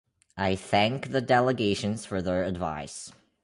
I 0.35 0.55
thank 0.55 1.11
the 1.11 1.21
delegations 1.21 2.07
for 2.07 2.23
their 2.23 2.43
advice. 2.43 3.11